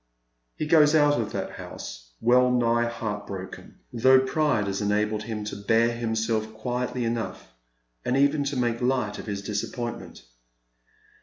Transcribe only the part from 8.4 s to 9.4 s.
to make light of